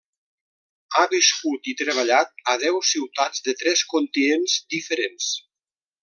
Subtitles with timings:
[0.99, 5.29] Ha viscut i treballat a deu ciutats de tres continents diferents.